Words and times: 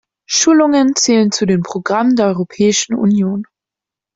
Schulungen 0.25 0.95
zählen 0.95 1.31
zu 1.31 1.45
den 1.45 1.61
Programmen 1.61 2.15
der 2.15 2.25
Europäischen 2.25 2.95
Union. 2.95 3.45